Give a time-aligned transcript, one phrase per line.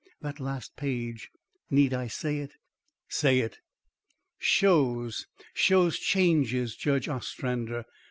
[0.19, 1.29] That last page
[1.69, 2.53] need I say it?"
[3.07, 3.59] "Say it."
[4.39, 7.85] "Shows shows changes, Judge Ostrander.